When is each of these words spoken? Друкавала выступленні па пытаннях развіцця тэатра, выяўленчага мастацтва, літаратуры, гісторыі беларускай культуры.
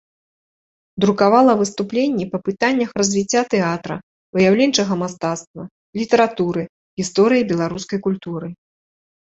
Друкавала 1.03 1.53
выступленні 1.59 2.25
па 2.31 2.37
пытаннях 2.47 2.89
развіцця 3.01 3.43
тэатра, 3.53 3.95
выяўленчага 4.39 4.93
мастацтва, 5.05 5.63
літаратуры, 6.03 6.61
гісторыі 7.05 7.49
беларускай 7.55 7.99
культуры. 8.11 8.47